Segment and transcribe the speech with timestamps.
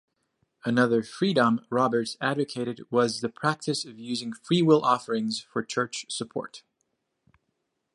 [0.65, 6.63] Another "freedom" Roberts advocated was the practice of using freewill offerings for church support.